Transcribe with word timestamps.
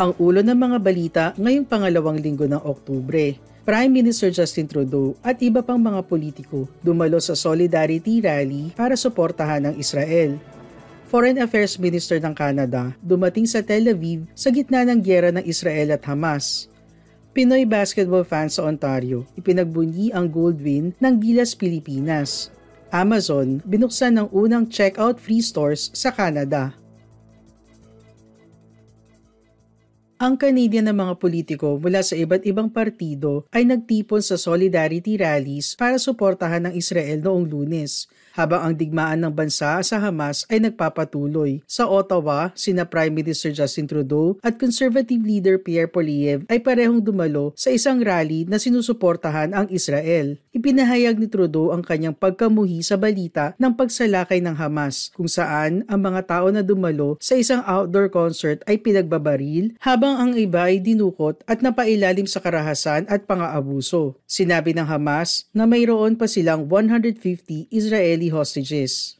Ang 0.00 0.16
ulo 0.16 0.40
ng 0.40 0.56
mga 0.56 0.78
balita 0.80 1.24
ngayong 1.36 1.68
pangalawang 1.68 2.16
linggo 2.16 2.48
ng 2.48 2.64
Oktubre. 2.64 3.36
Prime 3.68 3.92
Minister 3.92 4.32
Justin 4.32 4.64
Trudeau 4.64 5.12
at 5.20 5.36
iba 5.44 5.60
pang 5.60 5.76
mga 5.76 6.00
politiko 6.08 6.64
dumalo 6.80 7.20
sa 7.20 7.36
Solidarity 7.36 8.24
Rally 8.24 8.72
para 8.72 8.96
suportahan 8.96 9.68
ang 9.68 9.76
Israel. 9.76 10.40
Foreign 11.04 11.36
Affairs 11.44 11.76
Minister 11.76 12.16
ng 12.16 12.32
Canada 12.32 12.96
dumating 13.04 13.44
sa 13.44 13.60
Tel 13.60 13.92
Aviv 13.92 14.24
sa 14.32 14.48
gitna 14.48 14.88
ng 14.88 15.04
gyera 15.04 15.28
ng 15.36 15.44
Israel 15.44 15.92
at 15.92 16.08
Hamas. 16.08 16.72
Pinoy 17.36 17.68
basketball 17.68 18.24
fans 18.24 18.56
sa 18.56 18.64
Ontario 18.64 19.28
ipinagbunyi 19.36 20.16
ang 20.16 20.32
gold 20.32 20.64
win 20.64 20.96
ng 20.96 21.14
Gilas 21.20 21.52
Pilipinas. 21.52 22.48
Amazon 22.88 23.60
binuksan 23.68 24.16
ng 24.16 24.32
unang 24.32 24.64
checkout 24.64 25.20
free 25.20 25.44
stores 25.44 25.92
sa 25.92 26.08
Canada. 26.08 26.79
Ang 30.20 30.36
Canadian 30.36 30.84
na 30.84 30.92
mga 30.92 31.16
politiko 31.16 31.80
mula 31.80 32.04
sa 32.04 32.12
iba't 32.12 32.44
ibang 32.44 32.68
partido 32.68 33.48
ay 33.56 33.64
nagtipon 33.64 34.20
sa 34.20 34.36
solidarity 34.36 35.16
rallies 35.16 35.72
para 35.80 35.96
suportahan 35.96 36.68
ng 36.68 36.74
Israel 36.76 37.24
noong 37.24 37.48
lunes 37.48 38.04
habang 38.40 38.64
ang 38.64 38.72
digmaan 38.72 39.20
ng 39.20 39.32
bansa 39.36 39.76
sa 39.84 40.00
Hamas 40.00 40.48
ay 40.48 40.64
nagpapatuloy. 40.64 41.60
Sa 41.68 41.84
Ottawa, 41.84 42.56
sina 42.56 42.88
Prime 42.88 43.12
Minister 43.12 43.52
Justin 43.52 43.84
Trudeau 43.84 44.40
at 44.40 44.56
Conservative 44.56 45.20
leader 45.20 45.60
Pierre 45.60 45.92
Poilievre 45.92 46.48
ay 46.48 46.64
parehong 46.64 47.04
dumalo 47.04 47.52
sa 47.52 47.68
isang 47.68 48.00
rally 48.00 48.48
na 48.48 48.56
sinusuportahan 48.56 49.52
ang 49.52 49.68
Israel. 49.68 50.40
Ipinahayag 50.56 51.20
ni 51.20 51.28
Trudeau 51.28 51.76
ang 51.76 51.84
kanyang 51.84 52.16
pagkamuhi 52.16 52.80
sa 52.80 52.96
balita 52.96 53.52
ng 53.60 53.76
pagsalakay 53.76 54.40
ng 54.40 54.56
Hamas 54.56 55.12
kung 55.12 55.28
saan 55.28 55.84
ang 55.84 56.00
mga 56.00 56.24
tao 56.24 56.48
na 56.48 56.64
dumalo 56.64 57.20
sa 57.20 57.36
isang 57.36 57.60
outdoor 57.68 58.08
concert 58.08 58.64
ay 58.64 58.80
pinagbabaril 58.80 59.76
habang 59.84 60.16
ang 60.16 60.32
iba 60.40 60.72
ay 60.72 60.80
dinukot 60.80 61.44
at 61.44 61.60
napailalim 61.60 62.24
sa 62.24 62.40
karahasan 62.40 63.04
at 63.12 63.28
pang-aabuso. 63.28 64.16
Sinabi 64.24 64.72
ng 64.72 64.88
Hamas 64.88 65.44
na 65.52 65.68
mayroon 65.68 66.16
pa 66.16 66.24
silang 66.24 66.64
150 66.64 67.68
Israeli 67.68 67.90
Israeli 67.90 68.29
hostages. 68.32 69.18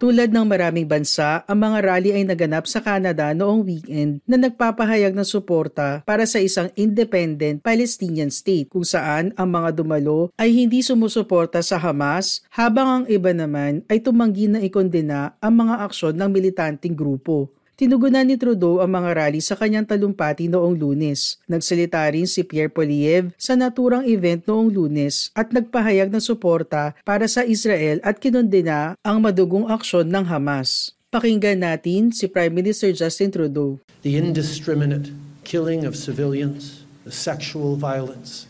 Tulad 0.00 0.32
ng 0.32 0.48
maraming 0.48 0.88
bansa, 0.88 1.44
ang 1.44 1.60
mga 1.60 1.78
rally 1.84 2.16
ay 2.16 2.24
naganap 2.24 2.64
sa 2.64 2.80
Canada 2.80 3.36
noong 3.36 3.60
weekend 3.68 4.24
na 4.24 4.40
nagpapahayag 4.40 5.12
ng 5.12 5.28
suporta 5.28 6.00
para 6.08 6.24
sa 6.24 6.40
isang 6.40 6.72
independent 6.72 7.60
Palestinian 7.60 8.32
state 8.32 8.72
kung 8.72 8.80
saan 8.80 9.36
ang 9.36 9.52
mga 9.52 9.76
dumalo 9.76 10.32
ay 10.40 10.56
hindi 10.56 10.80
sumusuporta 10.80 11.60
sa 11.60 11.76
Hamas 11.76 12.40
habang 12.48 12.88
ang 12.88 13.04
iba 13.12 13.36
naman 13.36 13.84
ay 13.92 14.00
tumanggi 14.00 14.48
na 14.48 14.64
ikondena 14.64 15.36
ang 15.36 15.68
mga 15.68 15.84
aksyon 15.84 16.16
ng 16.16 16.32
militanteng 16.32 16.96
grupo. 16.96 17.52
Tinugunan 17.80 18.28
ni 18.28 18.36
Trudeau 18.36 18.84
ang 18.84 18.92
mga 18.92 19.16
rally 19.16 19.40
sa 19.40 19.56
kanyang 19.56 19.88
talumpati 19.88 20.52
noong 20.52 20.76
lunes. 20.76 21.40
Nagsalita 21.48 22.04
rin 22.12 22.28
si 22.28 22.44
Pierre 22.44 22.68
Poliev 22.68 23.32
sa 23.40 23.56
naturang 23.56 24.04
event 24.04 24.44
noong 24.44 24.68
lunes 24.68 25.32
at 25.32 25.48
nagpahayag 25.48 26.12
ng 26.12 26.20
suporta 26.20 26.92
para 27.08 27.24
sa 27.24 27.40
Israel 27.40 27.96
at 28.04 28.20
kinondena 28.20 29.00
ang 29.00 29.24
madugong 29.24 29.64
aksyon 29.72 30.12
ng 30.12 30.28
Hamas. 30.28 30.92
Pakinggan 31.08 31.64
natin 31.64 32.12
si 32.12 32.28
Prime 32.28 32.52
Minister 32.52 32.92
Justin 32.92 33.32
Trudeau. 33.32 33.80
The 34.04 34.20
indiscriminate 34.20 35.16
killing 35.48 35.88
of 35.88 35.96
civilians, 35.96 36.84
the 37.08 37.16
sexual 37.16 37.80
violence, 37.80 38.44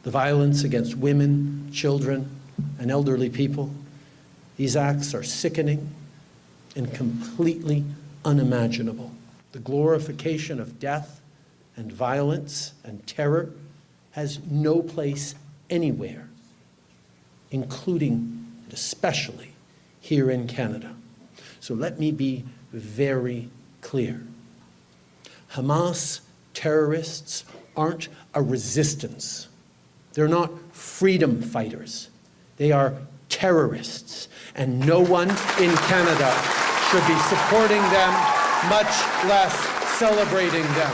the 0.00 0.08
violence 0.08 0.64
against 0.64 0.96
women, 0.96 1.68
children, 1.76 2.24
and 2.80 2.88
elderly 2.88 3.28
people, 3.28 3.68
these 4.56 4.80
acts 4.80 5.12
are 5.12 5.20
sickening 5.20 5.92
and 6.72 6.88
completely 6.96 7.84
unimaginable. 8.24 9.12
The 9.52 9.58
glorification 9.58 10.60
of 10.60 10.78
death 10.78 11.20
and 11.76 11.92
violence 11.92 12.74
and 12.84 13.06
terror 13.06 13.50
has 14.12 14.40
no 14.50 14.82
place 14.82 15.34
anywhere, 15.70 16.28
including 17.50 18.46
and 18.64 18.72
especially 18.72 19.52
here 20.00 20.30
in 20.30 20.46
Canada. 20.46 20.94
So 21.60 21.74
let 21.74 21.98
me 21.98 22.10
be 22.10 22.44
very 22.72 23.48
clear. 23.80 24.22
Hamas 25.52 26.20
terrorists 26.54 27.44
aren't 27.76 28.08
a 28.34 28.42
resistance. 28.42 29.48
They're 30.14 30.28
not 30.28 30.50
freedom 30.74 31.42
fighters. 31.42 32.10
They 32.56 32.72
are 32.72 32.94
terrorists. 33.28 34.28
And 34.54 34.86
no 34.86 35.00
one 35.00 35.30
in 35.30 35.74
Canada 35.76 36.61
should 36.92 37.08
be 37.08 37.16
supporting 37.24 37.80
them, 37.88 38.12
much 38.68 38.92
less 39.24 39.56
celebrating 39.96 40.68
them. 40.76 40.92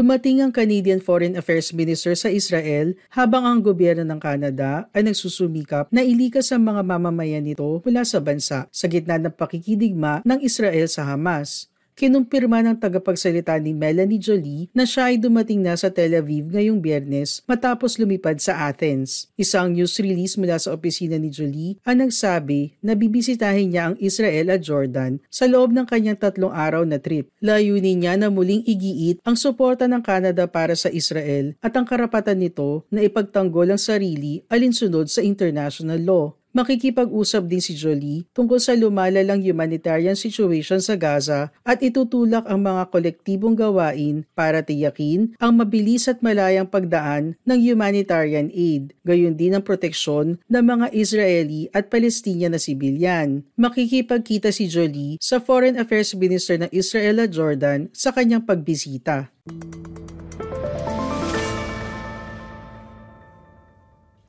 Dumating 0.00 0.40
ang 0.40 0.48
Canadian 0.48 0.96
Foreign 0.96 1.36
Affairs 1.36 1.76
Minister 1.76 2.16
sa 2.16 2.32
Israel 2.32 2.96
habang 3.12 3.44
ang 3.44 3.60
gobyerno 3.60 4.00
ng 4.00 4.16
Canada 4.16 4.88
ay 4.96 5.04
nagsusumikap 5.04 5.92
na 5.92 6.00
ilikas 6.00 6.48
ang 6.56 6.64
mga 6.64 6.80
mamamayan 6.88 7.44
nito 7.44 7.84
mula 7.84 8.00
sa 8.08 8.16
bansa 8.16 8.64
sa 8.72 8.86
gitna 8.88 9.20
ng 9.20 9.36
pakikidigma 9.36 10.24
ng 10.24 10.40
Israel 10.40 10.88
sa 10.88 11.04
Hamas 11.04 11.68
kinumpirma 12.00 12.64
ng 12.64 12.80
tagapagsalita 12.80 13.60
ni 13.60 13.76
Melanie 13.76 14.16
Jolie 14.16 14.72
na 14.72 14.88
siya 14.88 15.12
ay 15.12 15.20
dumating 15.20 15.60
na 15.60 15.76
sa 15.76 15.92
Tel 15.92 16.16
Aviv 16.16 16.48
ngayong 16.48 16.80
biyernes 16.80 17.44
matapos 17.44 18.00
lumipad 18.00 18.40
sa 18.40 18.72
Athens. 18.72 19.28
Isang 19.36 19.76
news 19.76 20.00
release 20.00 20.40
mula 20.40 20.56
sa 20.56 20.72
opisina 20.72 21.20
ni 21.20 21.28
Jolie 21.28 21.76
ang 21.84 22.00
nagsabi 22.00 22.80
na 22.80 22.96
bibisitahin 22.96 23.76
niya 23.76 23.92
ang 23.92 23.96
Israel 24.00 24.48
at 24.48 24.64
Jordan 24.64 25.20
sa 25.28 25.44
loob 25.44 25.76
ng 25.76 25.84
kanyang 25.84 26.16
tatlong 26.16 26.56
araw 26.56 26.88
na 26.88 26.96
trip. 26.96 27.28
Layunin 27.44 28.00
niya 28.00 28.16
na 28.16 28.32
muling 28.32 28.64
igiit 28.64 29.20
ang 29.20 29.36
suporta 29.36 29.84
ng 29.84 30.00
Canada 30.00 30.48
para 30.48 30.72
sa 30.72 30.88
Israel 30.88 31.52
at 31.60 31.76
ang 31.76 31.84
karapatan 31.84 32.40
nito 32.40 32.88
na 32.88 33.04
ipagtanggol 33.04 33.68
ang 33.68 33.80
sarili 33.82 34.40
alinsunod 34.48 35.12
sa 35.12 35.20
international 35.20 36.00
law. 36.00 36.39
Makikipag-usap 36.50 37.46
din 37.46 37.62
si 37.62 37.78
Jolie 37.78 38.26
tungkol 38.34 38.58
sa 38.58 38.74
lumalalang 38.74 39.38
humanitarian 39.38 40.18
situation 40.18 40.82
sa 40.82 40.98
Gaza 40.98 41.54
at 41.62 41.78
itutulak 41.78 42.42
ang 42.50 42.66
mga 42.66 42.90
kolektibong 42.90 43.54
gawain 43.54 44.26
para 44.34 44.58
tiyakin 44.58 45.30
ang 45.38 45.54
mabilis 45.54 46.10
at 46.10 46.18
malayang 46.26 46.66
pagdaan 46.66 47.38
ng 47.46 47.60
humanitarian 47.62 48.50
aid, 48.50 48.98
gayon 49.06 49.38
din 49.38 49.54
ang 49.54 49.62
proteksyon 49.62 50.42
ng 50.50 50.64
mga 50.66 50.86
Israeli 50.90 51.70
at 51.70 51.86
Palestinian 51.86 52.50
na 52.50 52.58
sibilyan. 52.58 53.46
Makikipagkita 53.54 54.50
si 54.50 54.66
Jolie 54.66 55.22
sa 55.22 55.38
Foreign 55.38 55.78
Affairs 55.78 56.18
Minister 56.18 56.58
ng 56.58 56.70
Israel 56.74 57.22
at 57.22 57.30
Jordan 57.30 57.86
sa 57.94 58.10
kanyang 58.10 58.42
pagbisita. 58.42 59.30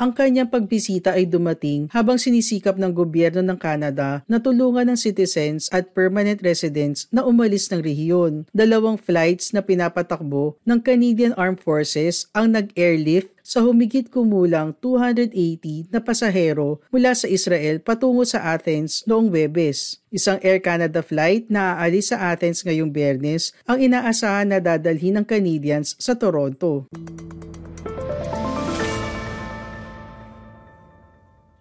Ang 0.02 0.18
kanyang 0.18 0.50
pagbisita 0.50 1.14
ay 1.14 1.30
dumating 1.30 1.86
habang 1.94 2.18
sinisikap 2.18 2.74
ng 2.74 2.90
gobyerno 2.90 3.46
ng 3.46 3.54
Canada 3.54 4.26
na 4.26 4.42
tulungan 4.42 4.90
ng 4.90 4.98
citizens 4.98 5.70
at 5.70 5.94
permanent 5.94 6.42
residents 6.42 7.06
na 7.14 7.22
umalis 7.22 7.70
ng 7.70 7.86
rehiyon. 7.86 8.50
Dalawang 8.50 8.98
flights 8.98 9.54
na 9.54 9.62
pinapatakbo 9.62 10.58
ng 10.66 10.82
Canadian 10.82 11.38
Armed 11.38 11.62
Forces 11.62 12.26
ang 12.34 12.50
nag-airlift 12.50 13.30
sa 13.46 13.62
humigit 13.62 14.10
kumulang 14.10 14.74
280 14.82 15.94
na 15.94 16.02
pasahero 16.02 16.82
mula 16.90 17.14
sa 17.14 17.30
Israel 17.30 17.78
patungo 17.78 18.26
sa 18.26 18.58
Athens 18.58 19.06
noong 19.06 19.30
Webes. 19.30 20.02
Isang 20.10 20.42
Air 20.42 20.66
Canada 20.66 21.06
flight 21.06 21.46
na 21.54 21.78
aalis 21.78 22.10
sa 22.10 22.34
Athens 22.34 22.66
ngayong 22.66 22.90
biyernes 22.90 23.54
ang 23.70 23.78
inaasahan 23.78 24.50
na 24.50 24.58
dadalhin 24.58 25.22
ng 25.22 25.26
Canadians 25.30 25.94
sa 26.02 26.18
Toronto. 26.18 26.90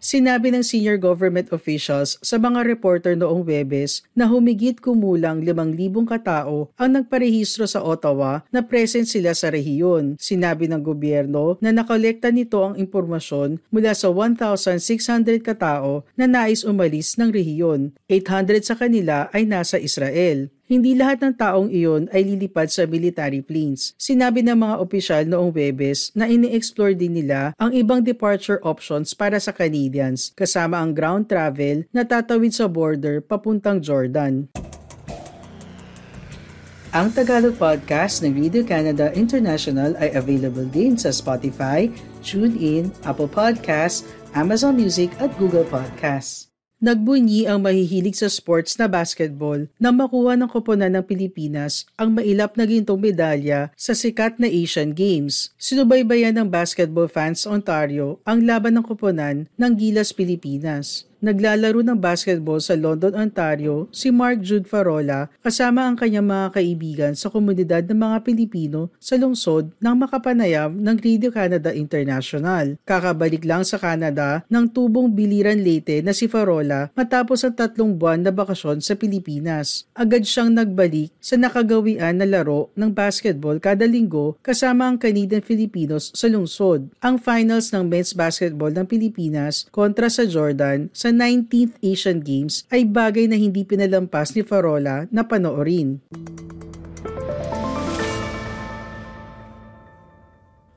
Sinabi 0.00 0.49
ng 0.49 0.64
senior 0.64 0.97
government 0.97 1.52
officials 1.52 2.17
sa 2.25 2.41
mga 2.41 2.64
reporter 2.64 3.12
noong 3.12 3.44
Webes 3.44 4.00
na 4.17 4.25
humigit 4.32 4.81
kumulang 4.81 5.44
5,000 5.44 6.08
katao 6.08 6.73
ang 6.81 6.97
nagparehistro 6.97 7.69
sa 7.69 7.85
Ottawa 7.85 8.41
na 8.49 8.64
present 8.64 9.05
sila 9.05 9.37
sa 9.37 9.52
rehiyon. 9.52 10.17
Sinabi 10.17 10.73
ng 10.73 10.81
gobyerno 10.81 11.61
na 11.61 11.69
nakolekta 11.69 12.32
nito 12.32 12.64
ang 12.64 12.81
impormasyon 12.81 13.61
mula 13.69 13.93
sa 13.93 14.08
1,600 14.08 15.44
katao 15.44 16.08
na 16.17 16.25
nais 16.25 16.64
umalis 16.64 17.20
ng 17.20 17.29
rehiyon. 17.29 17.93
800 18.08 18.64
sa 18.64 18.81
kanila 18.81 19.29
ay 19.37 19.44
nasa 19.44 19.76
Israel. 19.76 20.49
Hindi 20.71 20.95
lahat 20.95 21.19
ng 21.19 21.35
taong 21.35 21.67
iyon 21.75 22.07
ay 22.15 22.23
lilipad 22.23 22.71
sa 22.71 22.87
military 22.87 23.43
planes. 23.43 23.91
Sinabi 23.99 24.47
ng 24.47 24.55
mga 24.55 24.79
opisyal 24.79 25.27
noong 25.27 25.51
Webes 25.51 26.15
na 26.15 26.31
ini-explore 26.31 26.95
din 26.95 27.19
nila 27.19 27.59
ang 27.59 27.75
ibang 27.75 28.07
departure 28.07 28.63
options 28.63 29.11
para 29.11 29.43
sa 29.43 29.51
Canadians 29.51 30.31
kasama 30.39 30.79
ang 30.79 30.95
ground 30.95 31.27
travel 31.27 31.91
na 31.91 32.07
tatawid 32.07 32.55
sa 32.55 32.71
border 32.71 33.19
papuntang 33.19 33.83
Jordan. 33.83 34.47
Ang 36.95 37.09
Tagalog 37.19 37.59
podcast 37.59 38.23
ng 38.23 38.31
Radio 38.31 38.63
Canada 38.63 39.11
International 39.19 39.99
ay 39.99 40.15
available 40.15 40.71
din 40.71 40.95
sa 40.95 41.11
Spotify, 41.11 41.91
TuneIn, 42.23 42.95
Apple 43.03 43.27
Podcasts, 43.27 44.07
Amazon 44.39 44.79
Music 44.79 45.11
at 45.19 45.35
Google 45.35 45.67
Podcasts. 45.67 46.50
Nagbunyi 46.81 47.44
ang 47.44 47.61
mahihilig 47.61 48.25
sa 48.25 48.32
sports 48.32 48.81
na 48.81 48.88
basketball 48.88 49.69
na 49.77 49.93
makuha 49.93 50.32
ng 50.32 50.49
koponan 50.49 50.97
ng 50.97 51.05
Pilipinas 51.05 51.85
ang 52.00 52.17
mailap 52.17 52.56
na 52.56 52.65
gintong 52.65 52.97
medalya 52.97 53.69
sa 53.77 53.93
sikat 53.93 54.41
na 54.41 54.49
Asian 54.49 54.97
Games. 54.97 55.53
Sinubaybayan 55.61 56.41
ng 56.41 56.49
Basketball 56.49 57.05
Fans 57.05 57.44
Ontario 57.44 58.17
ang 58.25 58.49
laban 58.49 58.81
ng 58.81 58.85
koponan 58.88 59.44
ng 59.61 59.73
Gilas 59.77 60.17
Pilipinas 60.17 61.10
naglalaro 61.21 61.85
ng 61.85 61.97
basketball 62.01 62.59
sa 62.59 62.75
London, 62.77 63.13
Ontario 63.15 63.87
si 63.93 64.09
Mark 64.09 64.41
Jude 64.41 64.67
Farola 64.67 65.29
kasama 65.45 65.87
ang 65.87 65.97
kanyang 65.97 66.27
mga 66.27 66.49
kaibigan 66.57 67.13
sa 67.13 67.29
komunidad 67.29 67.85
ng 67.87 67.97
mga 67.97 68.17
Pilipino 68.25 68.89
sa 68.97 69.21
lungsod 69.21 69.73
ng 69.79 69.95
makapanayam 70.01 70.73
ng 70.75 70.97
Radio 70.99 71.31
Canada 71.31 71.71
International. 71.71 72.81
Kakabalik 72.89 73.45
lang 73.45 73.63
sa 73.63 73.77
Canada 73.77 74.43
ng 74.49 74.67
tubong 74.73 75.13
biliran 75.13 75.61
Leyte 75.61 76.01
na 76.01 76.17
si 76.17 76.27
Farola 76.27 76.89
matapos 76.97 77.45
ang 77.45 77.55
tatlong 77.55 77.95
buwan 77.95 78.25
na 78.25 78.33
bakasyon 78.33 78.81
sa 78.81 78.97
Pilipinas. 78.97 79.85
Agad 79.93 80.25
siyang 80.25 80.57
nagbalik 80.57 81.13
sa 81.21 81.37
nakagawian 81.37 82.17
na 82.17 82.27
laro 82.27 82.73
ng 82.75 82.91
basketball 82.91 83.61
kada 83.61 83.85
linggo 83.85 84.41
kasama 84.41 84.89
ang 84.89 84.97
Canadian 84.97 85.45
Filipinos 85.45 86.09
sa 86.17 86.27
lungsod. 86.27 86.89
Ang 87.05 87.21
finals 87.21 87.71
ng 87.71 87.85
men's 87.85 88.17
basketball 88.17 88.73
ng 88.73 88.89
Pilipinas 88.89 89.69
kontra 89.69 90.09
sa 90.09 90.25
Jordan 90.25 90.89
sa 90.91 91.10
19th 91.11 91.79
Asian 91.85 92.19
Games 92.23 92.65
ay 92.71 92.87
bagay 92.87 93.27
na 93.27 93.37
hindi 93.37 93.67
pinalampas 93.67 94.35
ni 94.35 94.43
Farola 94.47 95.07
na 95.11 95.27
panoorin. 95.27 95.99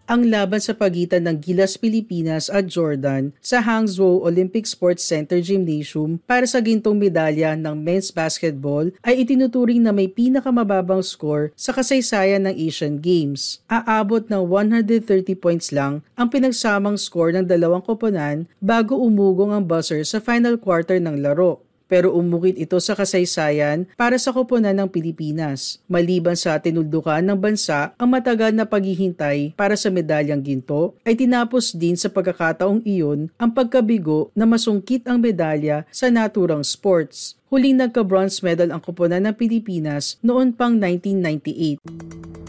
Ang 0.03 0.27
laban 0.27 0.59
sa 0.59 0.75
pagitan 0.75 1.23
ng 1.23 1.39
Gilas 1.39 1.79
Pilipinas 1.79 2.51
at 2.51 2.67
Jordan 2.67 3.31
sa 3.39 3.63
Hangzhou 3.63 4.23
Olympic 4.27 4.67
Sports 4.67 5.01
Center 5.07 5.39
Gymnasium 5.39 6.19
para 6.27 6.43
sa 6.43 6.59
gintong 6.59 6.99
medalya 6.99 7.55
ng 7.55 7.75
men's 7.79 8.11
basketball 8.11 8.91
ay 9.01 9.23
itinuturing 9.23 9.79
na 9.79 9.95
may 9.95 10.11
pinakamababang 10.11 11.01
score 11.01 11.55
sa 11.55 11.71
kasaysayan 11.71 12.43
ng 12.47 12.55
Asian 12.55 12.99
Games. 12.99 13.63
Aabot 13.71 14.27
ng 14.27 14.43
130 14.45 15.07
points 15.39 15.71
lang 15.71 16.03
ang 16.19 16.27
pinagsamang 16.27 16.99
score 16.99 17.31
ng 17.31 17.47
dalawang 17.47 17.81
koponan 17.81 18.45
bago 18.59 18.99
umugong 18.99 19.55
ang 19.55 19.63
buzzer 19.63 20.03
sa 20.03 20.19
final 20.19 20.59
quarter 20.59 20.99
ng 20.99 21.23
laro 21.23 21.63
pero 21.93 22.09
umukit 22.09 22.57
ito 22.57 22.73
sa 22.81 22.97
kasaysayan 22.97 23.85
para 23.93 24.17
sa 24.17 24.33
koponan 24.33 24.73
ng 24.73 24.89
Pilipinas. 24.89 25.77
Maliban 25.85 26.33
sa 26.33 26.57
tinuldukan 26.57 27.21
ng 27.21 27.37
bansa, 27.37 27.93
ang 28.01 28.09
matagal 28.09 28.49
na 28.49 28.65
paghihintay 28.65 29.53
para 29.53 29.77
sa 29.77 29.93
medalyang 29.93 30.41
ginto 30.41 30.97
ay 31.05 31.13
tinapos 31.13 31.77
din 31.77 31.93
sa 31.93 32.09
pagkakataong 32.09 32.81
iyon 32.81 33.29
ang 33.37 33.53
pagkabigo 33.53 34.33
na 34.33 34.49
masungkit 34.49 35.05
ang 35.05 35.21
medalya 35.21 35.85
sa 35.93 36.09
naturang 36.09 36.65
sports. 36.65 37.37
Huling 37.53 37.77
nagka-bronze 37.77 38.41
medal 38.41 38.73
ang 38.73 38.81
koponan 38.81 39.29
ng 39.29 39.37
Pilipinas 39.37 40.17
noon 40.25 40.49
pang 40.57 40.73
1998. 40.73 42.42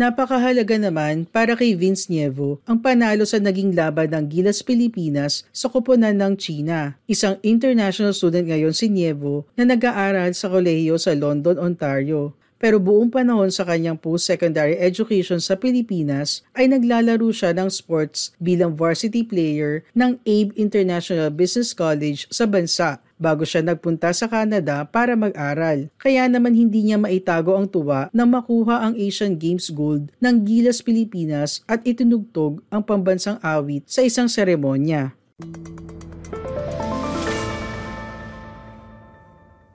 Napakahalaga 0.00 0.80
naman 0.80 1.28
para 1.28 1.52
kay 1.52 1.76
Vince 1.76 2.08
Nievo 2.08 2.56
ang 2.64 2.80
panalo 2.80 3.28
sa 3.28 3.36
naging 3.36 3.76
laban 3.76 4.08
ng 4.16 4.32
Gilas 4.32 4.64
Pilipinas 4.64 5.44
sa 5.52 5.68
koponan 5.68 6.16
ng 6.16 6.40
China. 6.40 6.96
Isang 7.04 7.36
international 7.44 8.16
student 8.16 8.48
ngayon 8.48 8.72
si 8.72 8.88
Nievo 8.88 9.44
na 9.60 9.68
nag-aaral 9.68 10.32
sa 10.32 10.48
kolehiyo 10.48 10.96
sa 10.96 11.12
London, 11.12 11.60
Ontario 11.60 12.32
pero 12.60 12.76
buong 12.76 13.08
panahon 13.08 13.48
sa 13.48 13.64
kanyang 13.64 13.96
post-secondary 13.96 14.76
education 14.76 15.40
sa 15.40 15.56
Pilipinas 15.56 16.44
ay 16.52 16.68
naglalaro 16.68 17.32
siya 17.32 17.56
ng 17.56 17.72
sports 17.72 18.36
bilang 18.36 18.76
varsity 18.76 19.24
player 19.24 19.82
ng 19.96 20.20
ABE 20.28 20.52
International 20.60 21.32
Business 21.32 21.72
College 21.72 22.28
sa 22.28 22.44
bansa 22.44 23.00
bago 23.16 23.48
siya 23.48 23.64
nagpunta 23.64 24.12
sa 24.12 24.28
Canada 24.28 24.84
para 24.84 25.16
mag-aral. 25.16 25.88
Kaya 25.96 26.28
naman 26.28 26.52
hindi 26.52 26.84
niya 26.84 27.00
maitago 27.00 27.56
ang 27.56 27.68
tuwa 27.68 28.12
na 28.12 28.28
makuha 28.28 28.84
ang 28.84 28.94
Asian 28.96 29.40
Games 29.40 29.72
Gold 29.72 30.12
ng 30.20 30.44
Gilas 30.44 30.84
Pilipinas 30.84 31.64
at 31.64 31.80
itinugtog 31.88 32.60
ang 32.68 32.84
pambansang 32.84 33.40
awit 33.40 33.88
sa 33.88 34.04
isang 34.04 34.28
seremonya. 34.28 35.16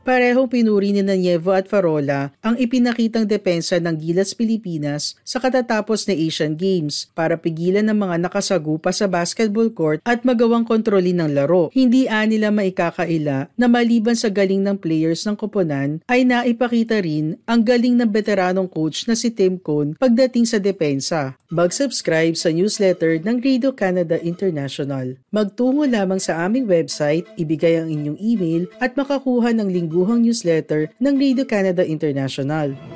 Parehong 0.06 0.46
pinuri 0.46 0.94
ni 0.94 1.02
Nievo 1.02 1.50
at 1.50 1.66
Farola 1.66 2.30
ang 2.46 2.54
ipinakitang 2.62 3.26
depensa 3.26 3.82
ng 3.82 3.98
Gilas 3.98 4.38
Pilipinas 4.38 5.18
sa 5.26 5.42
katatapos 5.42 6.06
na 6.06 6.14
Asian 6.14 6.54
Games 6.54 7.10
para 7.18 7.42
pigilan 7.42 7.82
ng 7.90 7.98
mga 7.98 8.30
nakasagupa 8.30 8.94
sa 8.94 9.10
basketball 9.10 9.74
court 9.74 10.06
at 10.06 10.22
magawang 10.22 10.62
kontrolin 10.62 11.18
ng 11.26 11.34
laro. 11.34 11.74
Hindi 11.74 12.06
nila 12.06 12.54
maikakaila 12.54 13.50
na 13.58 13.66
maliban 13.66 14.14
sa 14.14 14.30
galing 14.30 14.62
ng 14.62 14.78
players 14.78 15.26
ng 15.26 15.34
koponan 15.34 16.06
ay 16.06 16.22
naipakita 16.22 17.02
rin 17.02 17.42
ang 17.50 17.66
galing 17.66 17.98
ng 17.98 18.14
veteranong 18.14 18.70
coach 18.70 19.10
na 19.10 19.18
si 19.18 19.34
Tim 19.34 19.58
Cone 19.58 19.98
pagdating 19.98 20.46
sa 20.46 20.62
depensa. 20.62 21.34
Mag-subscribe 21.50 22.38
sa 22.38 22.54
newsletter 22.54 23.26
ng 23.26 23.42
Radio 23.42 23.74
Canada 23.74 24.22
International. 24.22 25.18
Magtungo 25.34 25.90
lamang 25.90 26.22
sa 26.22 26.46
aming 26.46 26.70
website, 26.70 27.26
ibigay 27.42 27.82
ang 27.82 27.90
inyong 27.90 28.22
email 28.22 28.70
at 28.78 28.94
makakuha 28.94 29.50
ng 29.50 29.66
linggo 29.74 29.95
lingguhang 29.96 30.28
newsletter 30.28 30.92
ng 31.00 31.16
Radio 31.16 31.48
Canada 31.48 31.88
International. 31.88 32.95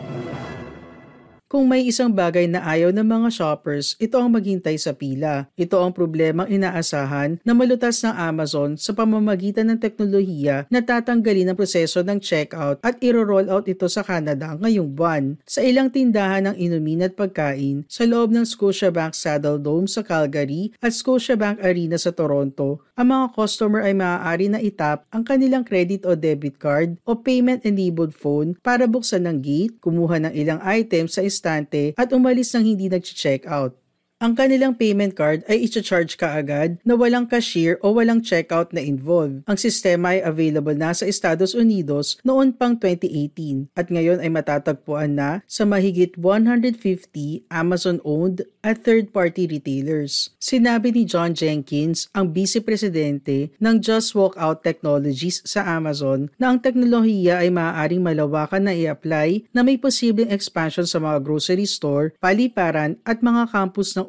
Kung 1.50 1.66
may 1.66 1.82
isang 1.82 2.14
bagay 2.14 2.46
na 2.46 2.62
ayaw 2.62 2.94
ng 2.94 3.10
mga 3.10 3.34
shoppers, 3.34 3.98
ito 3.98 4.22
ang 4.22 4.30
maghintay 4.30 4.78
sa 4.78 4.94
pila. 4.94 5.50
Ito 5.58 5.82
ang 5.82 5.98
problemang 5.98 6.46
inaasahan 6.46 7.42
na 7.42 7.58
malutas 7.58 8.06
ng 8.06 8.14
Amazon 8.14 8.78
sa 8.78 8.94
pamamagitan 8.94 9.66
ng 9.74 9.82
teknolohiya 9.82 10.70
na 10.70 10.86
tatanggalin 10.86 11.50
ang 11.50 11.58
proseso 11.58 12.06
ng 12.06 12.22
checkout 12.22 12.78
at 12.86 13.02
iro-roll 13.02 13.50
out 13.50 13.66
ito 13.66 13.90
sa 13.90 14.06
Canada 14.06 14.62
ngayong 14.62 14.94
buwan. 14.94 15.42
Sa 15.50 15.66
ilang 15.66 15.90
tindahan 15.90 16.54
ng 16.54 16.56
inumin 16.62 17.10
at 17.10 17.18
pagkain 17.18 17.82
sa 17.90 18.06
loob 18.06 18.30
ng 18.30 18.46
Scotiabank 18.46 19.18
Saddle 19.18 19.58
Dome 19.58 19.90
sa 19.90 20.06
Calgary 20.06 20.70
at 20.78 20.94
Scotiabank 20.94 21.66
Arena 21.66 21.98
sa 21.98 22.14
Toronto, 22.14 22.86
ang 22.94 23.10
mga 23.10 23.34
customer 23.34 23.82
ay 23.90 23.98
maaari 23.98 24.54
na 24.54 24.62
itap 24.62 25.10
ang 25.10 25.26
kanilang 25.26 25.66
credit 25.66 26.06
o 26.06 26.14
debit 26.14 26.62
card 26.62 27.02
o 27.10 27.18
payment-enabled 27.18 28.14
phone 28.14 28.54
para 28.62 28.86
buksan 28.86 29.26
ng 29.26 29.42
gate, 29.42 29.74
kumuha 29.82 30.22
ng 30.30 30.34
ilang 30.38 30.62
items 30.62 31.18
sa 31.18 31.26
instante 31.40 31.96
at 31.96 32.12
umalis 32.12 32.52
ng 32.52 32.76
hindi 32.76 32.92
nag-check 32.92 33.48
out. 33.48 33.72
Ang 34.20 34.36
kanilang 34.36 34.76
payment 34.76 35.16
card 35.16 35.48
ay 35.48 35.64
i-charge 35.64 36.20
kaagad 36.20 36.76
na 36.84 37.00
walang 37.00 37.24
cashier 37.24 37.80
o 37.80 37.96
walang 37.96 38.20
checkout 38.20 38.76
na 38.76 38.84
involved. 38.84 39.48
Ang 39.48 39.56
sistema 39.56 40.12
ay 40.12 40.20
available 40.20 40.76
na 40.76 40.92
sa 40.92 41.08
Estados 41.08 41.56
Unidos 41.56 42.20
noon 42.28 42.52
pang 42.52 42.76
2018 42.76 43.72
at 43.80 43.88
ngayon 43.88 44.20
ay 44.20 44.28
matatagpuan 44.28 45.16
na 45.16 45.40
sa 45.48 45.64
mahigit 45.64 46.20
150 46.20 47.48
Amazon-owned 47.48 48.44
at 48.60 48.84
third-party 48.84 49.48
retailers. 49.48 50.36
Sinabi 50.36 50.92
ni 50.92 51.08
John 51.08 51.32
Jenkins, 51.32 52.12
ang 52.12 52.36
vice-presidente 52.36 53.56
ng 53.56 53.80
Just 53.80 54.12
Walk 54.20 54.36
Out 54.36 54.68
Technologies 54.68 55.40
sa 55.48 55.64
Amazon 55.64 56.28
na 56.36 56.52
ang 56.52 56.60
teknolohiya 56.60 57.40
ay 57.40 57.56
maaaring 57.56 58.04
malawakan 58.04 58.68
na 58.68 58.76
i-apply 58.76 59.48
na 59.56 59.64
may 59.64 59.80
posibleng 59.80 60.28
expansion 60.28 60.84
sa 60.84 61.00
mga 61.00 61.24
grocery 61.24 61.64
store, 61.64 62.12
paliparan 62.20 63.00
at 63.08 63.24
mga 63.24 63.48
campus 63.48 63.96
ng 63.96 64.09